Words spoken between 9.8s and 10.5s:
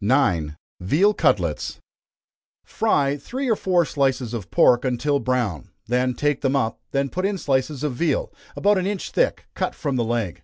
the leg.